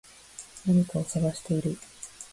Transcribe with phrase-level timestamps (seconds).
[0.65, 1.77] 何かを探している